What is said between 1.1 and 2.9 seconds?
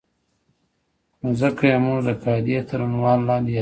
نو ځکه یې موږ د قاعدې تر